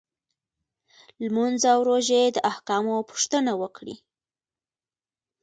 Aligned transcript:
لمونځ 1.21 1.61
او 1.73 1.79
روژې 1.89 2.23
د 2.31 2.37
احکامو 2.51 2.97
پوښتنه 3.09 3.51
وکړي. 3.61 3.95